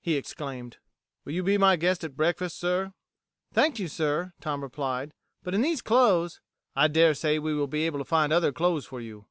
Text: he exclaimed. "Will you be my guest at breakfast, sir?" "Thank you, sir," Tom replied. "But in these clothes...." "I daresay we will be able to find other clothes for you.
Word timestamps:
he 0.00 0.16
exclaimed. 0.16 0.78
"Will 1.24 1.32
you 1.32 1.44
be 1.44 1.56
my 1.58 1.76
guest 1.76 2.02
at 2.02 2.16
breakfast, 2.16 2.58
sir?" 2.58 2.92
"Thank 3.52 3.78
you, 3.78 3.86
sir," 3.86 4.32
Tom 4.40 4.60
replied. 4.62 5.14
"But 5.44 5.54
in 5.54 5.62
these 5.62 5.80
clothes...." 5.80 6.40
"I 6.74 6.88
daresay 6.88 7.38
we 7.38 7.54
will 7.54 7.68
be 7.68 7.86
able 7.86 8.00
to 8.00 8.04
find 8.04 8.32
other 8.32 8.50
clothes 8.50 8.86
for 8.86 9.00
you. 9.00 9.24